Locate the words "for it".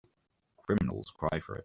1.39-1.59